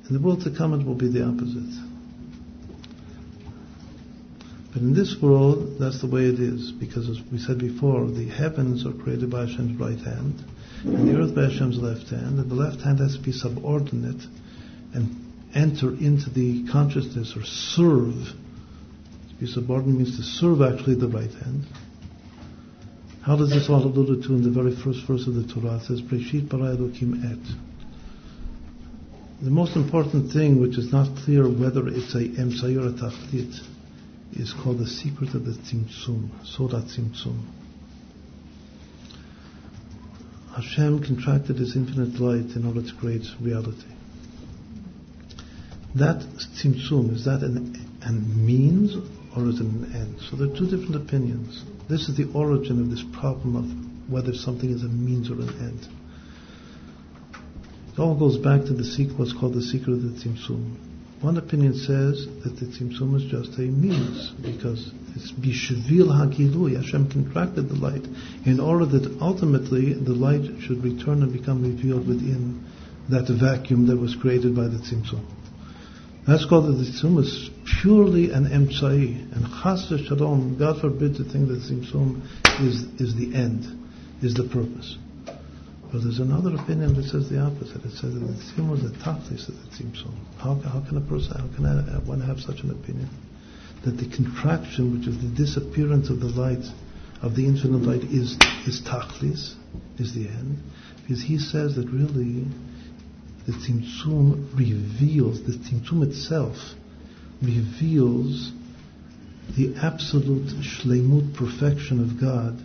[0.08, 1.88] In the world to come, it will be the opposite.
[4.72, 8.28] But in this world, that's the way it is, because as we said before, the
[8.28, 10.42] heavens are created by Hashem's right hand,
[10.84, 14.22] and the earth by Hashem's left hand, and the left hand has to be subordinate
[14.94, 18.14] and enter into the consciousness or serve.
[19.28, 21.66] To be subordinate means to serve actually the right hand.
[23.22, 25.76] How does this all alluded to in the very first verse of the Torah?
[25.76, 27.38] It says, et.
[29.42, 33.60] The most important thing, which is not clear whether it's a emsay or a tachlit,
[34.32, 37.61] is called the secret of the tzimtzum, sodat tzimtzum.
[40.54, 43.86] Hashem contracted His infinite light in order to create reality.
[45.94, 48.94] That tzimtzum, is that an, an means
[49.36, 50.20] or is it an end?
[50.30, 51.64] So there are two different opinions.
[51.88, 55.48] This is the origin of this problem of whether something is a means or an
[55.60, 55.88] end.
[57.92, 58.84] It all goes back to the
[59.16, 60.91] what's called the secret of the tzimtzum.
[61.22, 66.74] One opinion says that the tzimtzum is just a means because it's bishvil hagilui.
[66.74, 68.04] Hashem contracted the light
[68.44, 72.66] in order that ultimately the light should return and become revealed within
[73.08, 75.24] that vacuum that was created by the tzimtzum.
[76.26, 79.32] That's called the tzimtzum is purely an emtsai.
[79.32, 82.20] And chas shalom, God forbid to think that tzimtzum
[82.58, 83.62] is, is the end,
[84.22, 84.98] is the purpose.
[85.92, 87.84] But there's another opinion that says the opposite.
[87.84, 90.14] It says that the tzimtzum is the tachlis of the tzimtzum.
[90.38, 93.10] How, how can a person, how can I, one have such an opinion?
[93.84, 96.64] That the contraction, which is the disappearance of the light,
[97.20, 99.54] of the infinite light, is, is tachlis,
[99.98, 100.62] is the end.
[101.02, 102.46] Because he says that really
[103.46, 106.56] the Tzimtzum reveals, the Tzimtzum itself
[107.42, 108.52] reveals
[109.56, 112.56] the absolute shlemut perfection of God,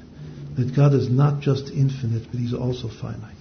[0.58, 3.36] that God is not just infinite, but He's also finite.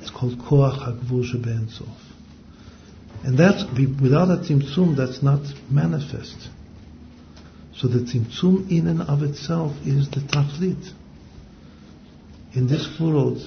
[0.00, 1.88] It's called Koach HaGvul Sof.
[3.24, 3.64] And that's,
[4.00, 6.48] without a Tzimtzum, that's not manifest.
[7.76, 10.92] So the Tzimtzum in and of itself is the Tachlit.
[12.54, 13.38] In this world,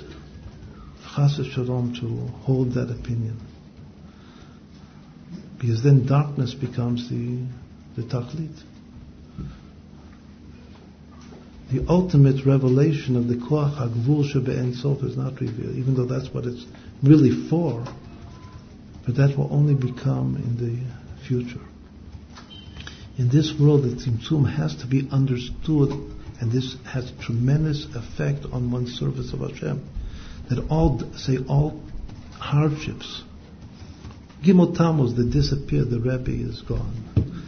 [1.15, 3.39] chas shalom to hold that opinion.
[5.59, 7.45] Because then darkness becomes the,
[7.95, 8.63] the tachlit.
[11.71, 16.33] The ultimate revelation of the koach hagvul shebe'en sof is not revealed, even though that's
[16.33, 16.65] what it's
[17.01, 17.85] really for.
[19.05, 21.61] But that will only become in the future.
[23.17, 25.91] In this world, the tzimtzum has to be understood,
[26.41, 29.81] and this has tremendous effect on one's service of Hashem
[30.49, 31.81] that all, say, all
[32.33, 33.23] hardships,
[34.43, 37.43] Gimel Tammuz, that disappear, the Rebbe is gone,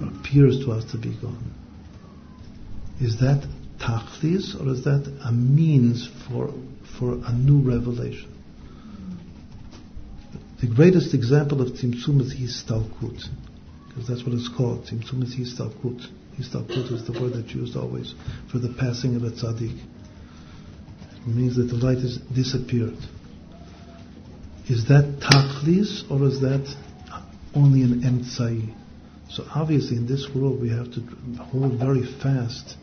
[0.00, 1.52] appears to us to be gone.
[3.00, 3.44] Is that
[3.78, 6.52] tachlis, or is that a means for,
[6.98, 8.30] for a new revelation?
[10.60, 13.28] The greatest example of Tzimtzum is Histalkut,
[13.88, 14.86] because that's what it's called.
[14.86, 16.06] Tzimtzum is Histalkut.
[16.38, 18.14] Histalkut is the word that's used always
[18.50, 19.78] for the passing of a tzaddik.
[21.26, 22.96] It means that the light has disappeared.
[24.68, 26.74] Is that tachlis or is that
[27.54, 28.74] only an emtsai?
[29.30, 31.00] So obviously in this world we have to
[31.42, 32.76] hold very fast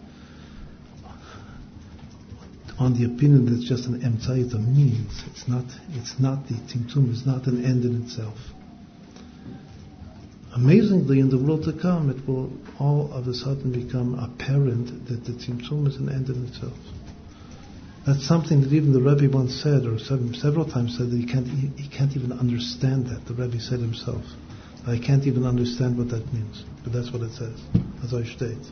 [2.82, 5.24] on the opinion that it's just an emtsai, it's a means.
[5.28, 8.38] It's not, it's not the tzimtzum, it's not an end in itself.
[10.56, 15.24] Amazingly, in the world to come, it will all of a sudden become apparent that
[15.26, 16.74] the tzimtzum is an end in itself.
[18.08, 21.46] That's something that even the Rebbe once said, or several times said, that he can't,
[21.46, 23.28] he, he can't even understand that.
[23.28, 24.26] The Rebbe said himself.
[24.88, 26.66] I can't even understand what that means.
[26.84, 27.62] But that's what it says,
[28.04, 28.66] as I state.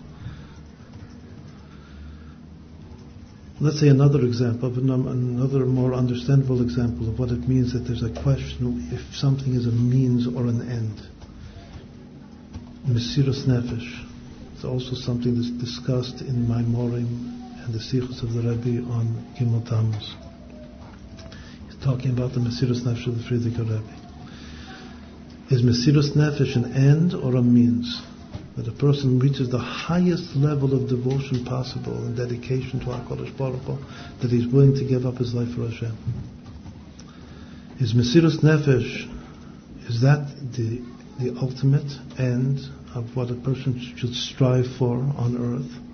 [3.61, 8.21] Let's say another example, another more understandable example of what it means that there's a
[8.23, 11.01] question if something is a means or an end.
[12.87, 14.05] Mesiras Nefesh.
[14.55, 19.67] It's also something that's discussed in Maamarim and the Sichos of the Rabbi on Gimel
[19.67, 20.15] Tammuz.
[21.67, 23.93] He's talking about the Mesiras Nefesh of the Frierdiker Rebbe.
[25.51, 28.01] Is Mesiras Nefesh an end or a means?
[28.57, 33.61] That a person reaches the highest level of devotion possible and dedication to HaKadosh Baruch
[33.61, 33.77] Hu,
[34.21, 35.95] that he's willing to give up his life for Hashem.
[37.79, 39.07] Is Mesiras Nefesh,
[39.87, 40.81] is that the,
[41.19, 42.59] the ultimate end
[42.95, 45.89] of what a person should strive for on earth?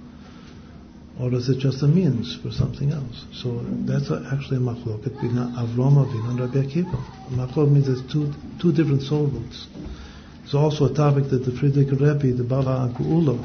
[1.20, 3.26] or is it just a means for something else?
[3.34, 7.72] So that's actually a machloket between Avram Avinu and Rabbi Akiva.
[7.72, 9.68] Means there's two two different soul roots.
[10.46, 13.44] It's also a topic that the Frierdiker Rebbe, the Baal HaGeulah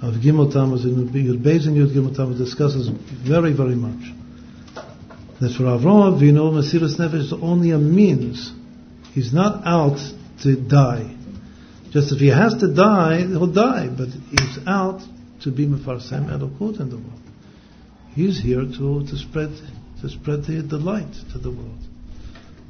[0.00, 4.14] of Gimel Tammuz in Yud Beis and Yud Gimel Tammuz discusses very very much.
[5.40, 8.50] That for Avram Avinu, Mesiras Nefesh is only a means.
[9.12, 9.98] He's not out
[10.42, 11.14] to die.
[11.90, 15.02] Just if he has to die, he'll die, but he's out
[15.42, 17.20] to be Mefarsem Elokut in the world.
[18.14, 19.50] He's here to, to spread
[20.00, 21.78] to spread the, the light to the world.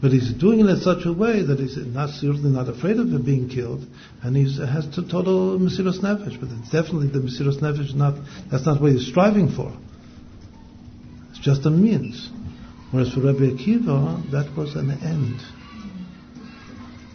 [0.01, 3.25] But he's doing it in such a way that he's not certainly not afraid of
[3.25, 3.87] being killed,
[4.23, 6.39] and he has to total mesiras nefesh.
[6.39, 7.95] But it's definitely the mesiras nefesh.
[7.95, 8.15] Not
[8.51, 9.75] that's not what he's striving for.
[11.31, 12.31] It's just a means.
[12.91, 15.41] Whereas for Rabbi Akiva, that was an end.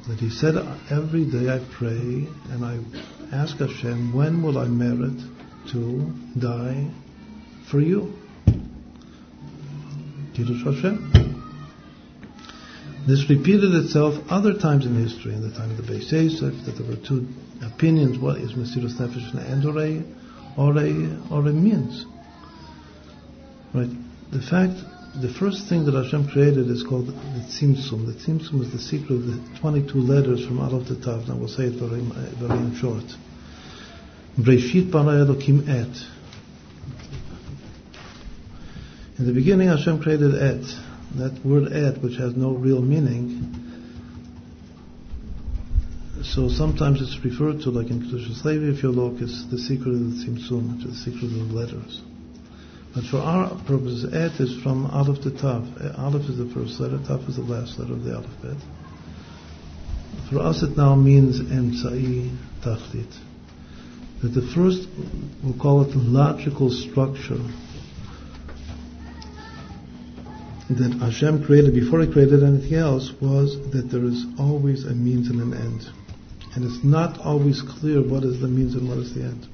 [0.08, 0.56] That he said,
[0.90, 2.80] every day I pray and I
[3.32, 5.22] ask Hashem, when will I merit
[5.72, 6.92] to die
[7.70, 8.12] for you?
[10.34, 11.11] Kiddush Hashem.
[13.08, 16.78] This repeated itself other times in history, in the time of the Beis Yosef, that
[16.78, 17.28] there were two
[17.64, 20.04] opinions, what is Mesiras Nefesh and or a,
[20.56, 22.06] or a, or a means.
[23.74, 23.90] Right?
[24.32, 24.78] The fact,
[25.20, 27.14] the first thing that Hashem created is called the
[27.50, 28.06] Tzimtzum.
[28.06, 31.50] The Tzimtzum is the secret of the 22 letters from Aleph to Tav, and we'll
[31.50, 33.06] say it very, very in short.
[34.38, 36.06] Breshit bara Elokim et.
[39.18, 43.62] In the beginning Hashem created et that word et, which has no real meaning,
[46.24, 49.94] so sometimes it's referred to, like in Kedushas Levi, if you look, it's the secret
[49.94, 52.02] of the Tzimtzum, which is the secret of the letters.
[52.94, 55.66] But for our purposes, et is from Aleph to Tav.
[55.98, 58.58] Aleph is the first letter, Tav is the last letter of the alphabet.
[60.30, 63.18] For us it now means Emtsai Tachlit.
[64.22, 64.88] That the first,
[65.44, 67.42] we'll call it the logical structure
[70.78, 75.30] that Hashem created before He created anything else was that there is always a means
[75.30, 75.82] and an end.
[76.54, 79.48] And it's not always clear what is the means and what is the end.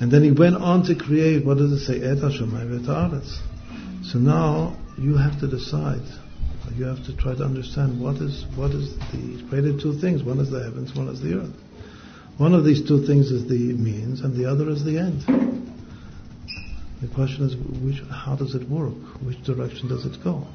[0.00, 2.00] And then He went on to create, what does it say?
[2.00, 2.50] Et Hashem
[4.04, 6.06] So now you have to decide.
[6.76, 10.22] You have to try to understand what is what is the He created two things.
[10.22, 11.56] One is the heavens, one is the earth.
[12.38, 15.69] One of these two things is the means, and the other is the end.
[17.00, 18.92] The question is, which, how does it work?
[19.22, 20.46] Which direction does it go?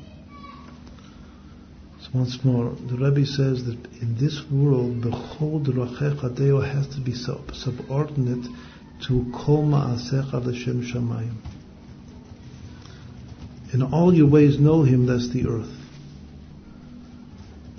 [2.01, 7.01] So once more, the Rebbe says that in this world, the whole Deo has to
[7.01, 8.45] be sub- subordinate
[9.07, 11.37] to Kol Ma'asecha L'Shem Shamayim.
[13.73, 15.73] In all your ways know Him, that's the earth.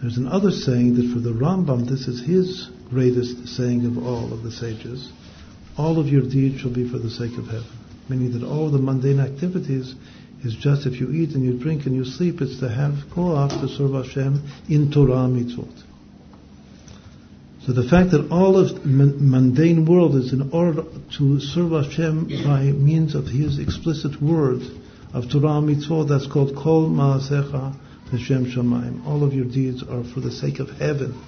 [0.01, 4.43] There's another saying that for the Rambam, this is his greatest saying of all of
[4.43, 5.11] the sages.
[5.79, 7.76] All of your deeds shall be for the sake of heaven
[8.09, 9.95] meaning that all the mundane activities
[10.45, 13.61] is just if you eat and you drink and you sleep, it's to have koach
[13.61, 15.83] to serve Hashem in Torah mitzvot.
[17.67, 20.85] So the fact that all of mundane world is in order
[21.19, 24.63] to serve Hashem by means of His explicit word
[25.13, 27.75] of Torah mitzvot, that's called Kol Maasecha
[28.13, 29.05] Hashem Shemaim.
[29.05, 31.21] All of your deeds are for the sake of heaven.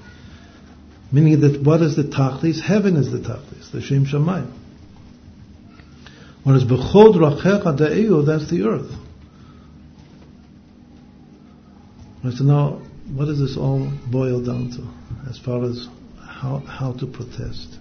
[1.10, 2.60] Meaning that what is the tachlis?
[2.60, 4.04] Heaven is the tachlis, the Shem
[6.44, 6.56] Shemaim.
[6.56, 8.90] it's bechol derachecha da'eu, that's the earth.
[12.24, 12.82] Right, so now,
[13.14, 15.86] what does this all boil down to, as far as
[16.20, 17.78] how, how to protest?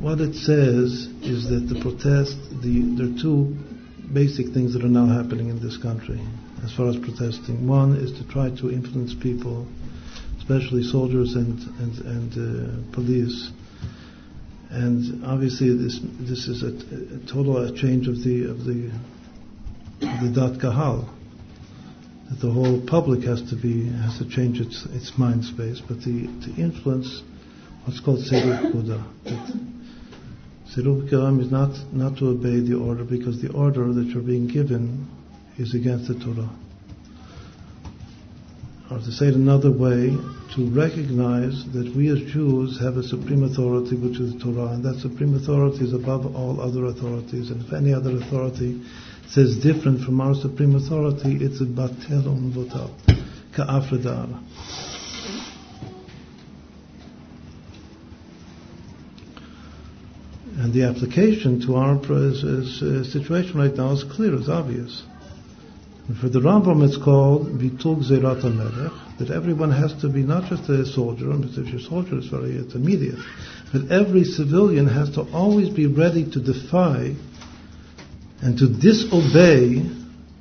[0.00, 3.56] What it says is that the protest, the, there are two
[4.12, 6.20] basic things that are now happening in this country
[6.64, 7.66] as far as protesting.
[7.66, 9.66] One is to try to influence people,
[10.38, 13.50] especially soldiers and, and, and uh, police,
[14.74, 16.74] and obviously this this is a,
[17.14, 18.90] a total change of the of the
[20.02, 21.08] of the dat kahal.
[22.28, 25.98] That the whole public has to be has to change its its mind space but
[25.98, 27.22] the to influence
[27.84, 29.04] what's called Serup Buddha
[30.74, 34.48] Serup Karam is not not to obey the order because the order that you're being
[34.48, 35.06] given
[35.58, 36.50] is against the Torah
[38.94, 40.16] or to say it another way,
[40.54, 44.84] to recognize that we as Jews have a supreme authority, which is the Torah, and
[44.84, 47.50] that supreme authority is above all other authorities.
[47.50, 48.82] And if any other authority
[49.26, 52.90] says different from our supreme authority, it's a batel on votal,
[53.56, 54.40] ka'afredar.
[60.56, 61.98] And the application to our
[63.04, 65.02] situation right now is clear, is obvious.
[66.06, 70.50] And for the Rambam, it's called Bitul Zerat HaMelech, that everyone has to be not
[70.50, 73.18] just a soldier, because if you're a soldier, it's very, it's immediate,
[73.72, 77.14] but every civilian has to always be ready to defy
[78.42, 79.80] and to disobey.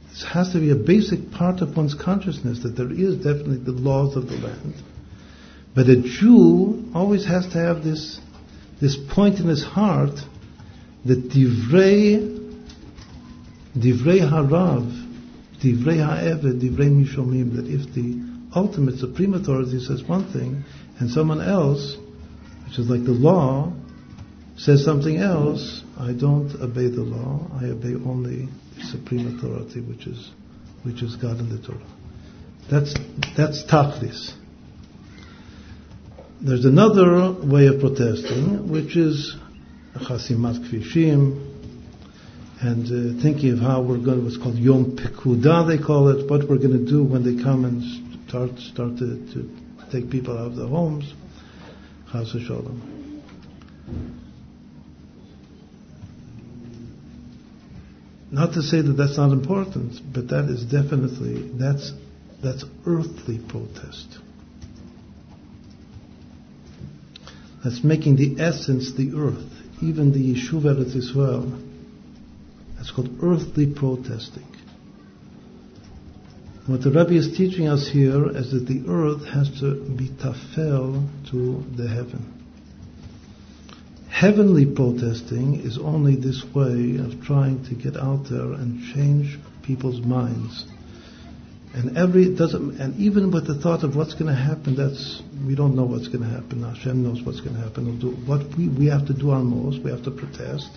[0.09, 3.71] This has to be a basic part of one's consciousness, that there is definitely the
[3.71, 4.73] laws of the land.
[5.73, 8.19] But a Jew always has to have this,
[8.81, 10.19] this point in his heart
[11.05, 12.59] that divrei,
[13.77, 15.02] divrei harav,
[17.55, 20.63] that if the ultimate supreme authority says one thing,
[20.99, 21.97] and someone else,
[22.65, 23.73] which is like the law,
[24.57, 27.49] says something else, I don't obey the law.
[27.59, 28.47] I obey only
[28.77, 30.31] the supreme authority, which is
[30.83, 31.79] which is God and the Torah.
[32.69, 32.93] That's
[33.35, 34.33] that's tachlis.
[36.41, 39.35] There's another way of protesting, which is
[39.95, 41.52] chasimat kfishim,
[42.63, 46.29] and uh, thinking of how we're going, to, what's called Yom Pekuda, they call it,
[46.29, 47.83] what we're going to do when they come and
[48.29, 49.49] start start to, to
[49.91, 51.13] take people out of their homes.
[52.09, 53.21] Chas Shalom.
[58.31, 61.91] Not to say that that's not important, but that is definitely that's
[62.41, 64.19] that's earthly protest.
[67.61, 69.51] That's making the essence the earth,
[69.81, 71.61] even the Yeshuv Eretz Israel.
[72.83, 74.43] That's called earthly protesting.
[76.67, 81.07] What the Rebbe is teaching us here is that the earth has to be tafel
[81.31, 82.43] to the heaven.
[84.09, 90.01] Heavenly protesting is only this way of trying to get out there and change people's
[90.01, 90.65] minds.
[91.73, 95.55] And every doesn't, and even with the thought of what's going to happen, that's we
[95.55, 96.63] don't know what's going to happen.
[96.63, 97.85] Hashem knows what's going to happen.
[97.85, 99.81] We'll do, what we we have to do our most.
[99.81, 100.69] We have to protest.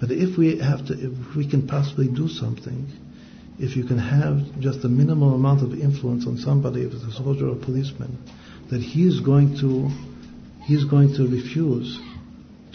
[0.00, 2.86] But if we have to, if we can possibly do something,
[3.58, 7.12] if you can have just a minimal amount of influence on somebody, if it's a
[7.12, 8.16] soldier or a policeman,
[8.70, 9.90] that he is going to,
[10.64, 12.00] he's going to refuse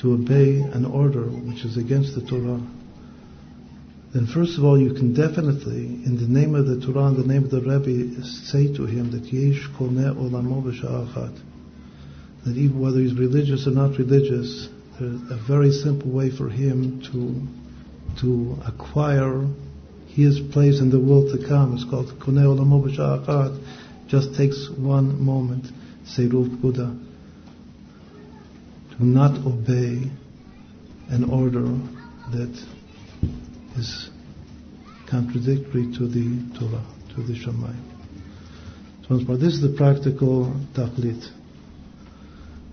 [0.01, 2.61] to obey an order which is against the Torah,
[4.13, 7.27] then first of all you can definitely, in the name of the Torah, in the
[7.27, 11.37] name of the Rebbe, say to him that Yesh koneh olamo b'sha'achat.
[12.45, 14.69] That even whether he's religious or not religious,
[14.99, 19.45] a very simple way for him to to acquire
[20.07, 21.73] his place in the world to come.
[21.73, 24.07] It's called koneh olamo b'sha'achat.
[24.07, 25.65] Just takes one moment.
[26.05, 26.95] Seirut Buddha
[28.97, 30.09] to not obey
[31.09, 31.65] an order
[32.31, 32.65] that
[33.77, 34.09] is
[35.09, 36.85] contradictory to the Torah,
[37.15, 37.73] to the Shammai.
[39.07, 41.27] So this is the practical tachlit,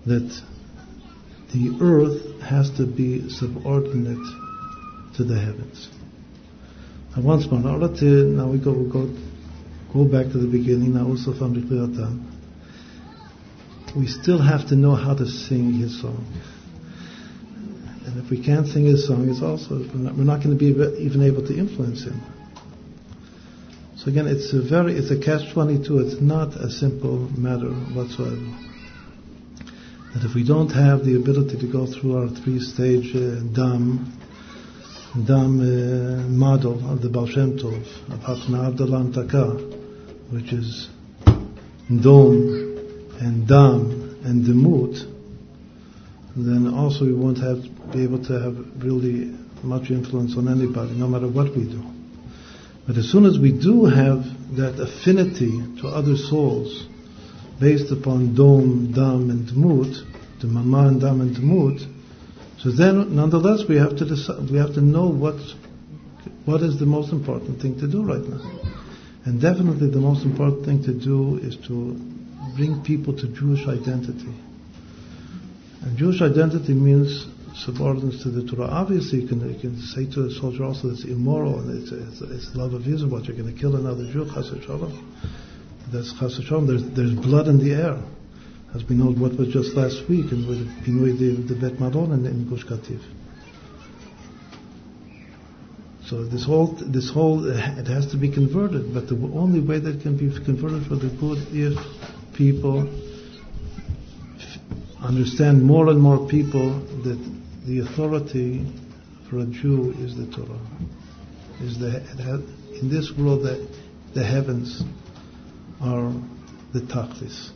[0.05, 0.41] that
[1.53, 4.25] the earth has to be subordinate
[5.15, 5.87] to the heavens.
[7.15, 9.07] And once more, now, now we go, we go,
[9.93, 11.63] go back to the beginning, now also from the
[13.95, 16.25] we still have to know how to sing his song.
[18.05, 20.59] And if we can't sing his song, it's also we're not, we're not going to
[20.59, 20.73] be
[21.03, 22.19] even able to influence him.
[23.95, 25.99] So again, it's a very it's a catch twenty two.
[25.99, 28.72] It's not a simple matter whatsoever.
[30.13, 34.13] That if we don't have the ability to go through our three stage uh, dam
[35.25, 40.89] dam uh, model of the Baal Shem Tov of Hachna'ah Havdalah Hamtakah, which is
[41.25, 44.97] dom and dam and demut,
[46.35, 47.61] then also we won't have
[47.91, 51.83] be able to have really much influence on anybody, no matter what we do.
[52.85, 54.23] But as soon as we do have
[54.57, 55.51] that affinity
[55.81, 56.87] to other souls,
[57.59, 59.95] based upon dom, dam, and demut,
[60.41, 61.85] the mama and dam and demut,
[62.63, 65.35] so then nonetheless we have to decide, we have to know what
[66.45, 68.39] what is the most important thing to do right now.
[69.25, 71.95] And definitely the most important thing to do is to
[72.55, 74.33] bring people to Jewish identity.
[75.81, 78.67] And Jewish identity means subordinates to the Torah.
[78.67, 82.21] Obviously, you can, you can say to a soldier also it's immoral and it's, it's,
[82.21, 84.91] it's love of Israel but You're going to kill another Jew, chas shalom.
[85.93, 86.41] That's chas.
[86.49, 88.01] There's, there's blood in the air.
[88.73, 92.11] As we know what was just last week and with Pinui the, the Bet Maron
[92.11, 92.99] in, in Gush Katif.
[96.07, 99.79] So this whole, this whole, uh, it has to be converted, but the only way
[99.79, 101.77] that can be converted for the good is
[102.33, 102.89] people
[104.99, 107.19] understand more and more people that
[107.67, 108.65] the authority
[109.29, 110.59] for a Jew is the Torah.
[111.61, 112.43] Is the
[112.81, 113.69] in this world that
[114.15, 114.83] the heavens
[115.83, 116.13] are
[116.73, 117.51] the tachlis.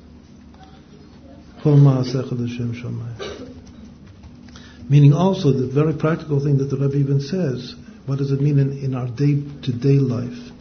[4.90, 7.76] Meaning also the very practical thing that the Rebbe even says.
[8.06, 10.52] What does it mean in, in our day-to-day life?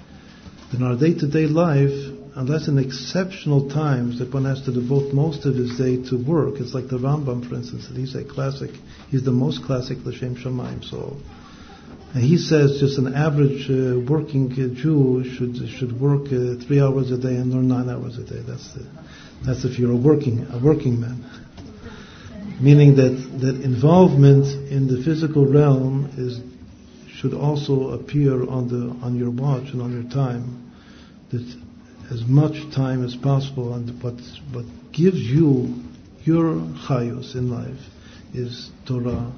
[0.72, 5.54] In our day-to-day life, unless in exceptional times that one has to devote most of
[5.54, 6.56] his day to work.
[6.60, 8.70] It's like the Rambam, for instance, that he's a classic,
[9.10, 11.20] he's the most classic L'Shem Shamayim soul.
[12.18, 17.18] He says just an average uh, working Jew should should work uh, three hours a
[17.18, 18.42] day and learn nine hours a day.
[18.46, 18.86] That's the,
[19.44, 21.24] that's if you're a working a working man.
[22.60, 26.40] Meaning that that involvement in the physical realm is
[27.16, 30.72] should also appear on the on your watch and on your time.
[31.30, 31.56] That
[32.10, 34.14] as much time as possible and what,
[34.52, 35.74] what gives you
[36.24, 36.54] your
[36.86, 37.80] chayos in life,
[38.32, 39.32] is Torah,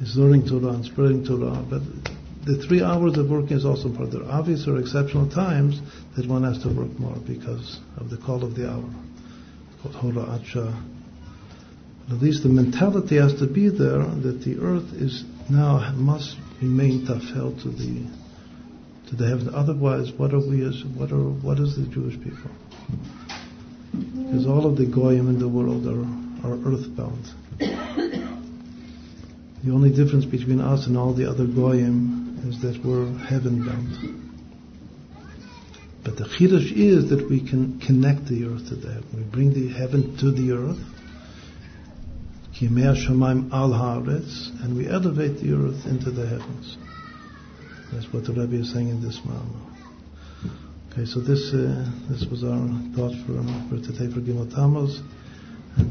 [0.00, 1.64] is learning Torah and spreading Torah.
[1.68, 1.82] But
[2.44, 4.10] the three hours of working is also part.
[4.12, 5.80] There are obvious or exceptional times
[6.16, 8.88] that one has to work more because of the call of the hour.
[9.82, 10.94] Called Hora Acha.
[12.08, 17.06] At least the mentality has to be there that the earth is now must remain
[17.06, 18.06] tafel to the
[19.08, 19.50] to the heaven.
[19.54, 22.50] Otherwise, what are we as what are what is the Jewish people?
[23.92, 26.04] Because all of the goyim in the world are
[26.46, 28.25] are earthbound.
[29.66, 34.22] The only difference between us and all the other goyim is that we're heaven bound.
[36.04, 39.08] But the chiddush is that we can connect the earth to the heaven.
[39.12, 40.78] We bring the heaven to the earth.
[42.54, 46.76] Shamaim al and we elevate the earth into the heavens.
[47.92, 49.66] That's what the Rebbe is saying in this Maamar.
[50.92, 55.02] Okay, so this uh, this was our thought for, for today for Gimel Tammuz.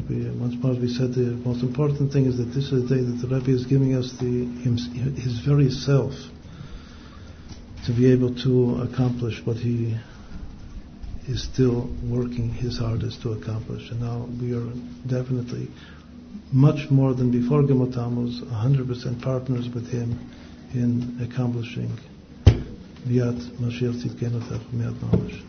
[0.09, 2.95] We, uh, once more we said the most important thing is that this is the
[2.95, 4.87] day that the Rebbe is giving us the his,
[5.23, 6.13] his very self
[7.85, 9.95] to be able to accomplish what he
[11.27, 13.91] is still working his hardest to accomplish.
[13.91, 14.71] And now we are
[15.05, 15.69] definitely
[16.51, 17.61] much more than before
[17.91, 20.31] Tammuz, 100% partners with him
[20.73, 21.91] in accomplishing
[23.07, 24.41] Biat Mashiach Tzidkenu
[24.73, 25.43] Mamash.